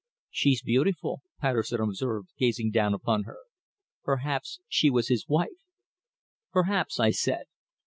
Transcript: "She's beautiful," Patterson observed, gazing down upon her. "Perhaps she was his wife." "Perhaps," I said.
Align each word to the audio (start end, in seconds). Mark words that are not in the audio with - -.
"She's 0.31 0.63
beautiful," 0.63 1.21
Patterson 1.39 1.79
observed, 1.79 2.29
gazing 2.39 2.71
down 2.71 2.95
upon 2.95 3.25
her. 3.25 3.37
"Perhaps 4.03 4.59
she 4.67 4.89
was 4.89 5.09
his 5.09 5.27
wife." 5.27 5.67
"Perhaps," 6.51 6.99
I 6.99 7.11
said. 7.11 7.43